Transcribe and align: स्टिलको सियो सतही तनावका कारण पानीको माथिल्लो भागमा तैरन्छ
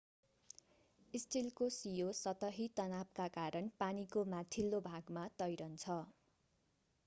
स्टिलको 1.13 1.67
सियो 1.75 2.07
सतही 2.21 2.67
तनावका 2.75 3.27
कारण 3.35 3.69
पानीको 3.79 4.23
माथिल्लो 4.33 4.83
भागमा 4.89 5.27
तैरन्छ 5.39 6.03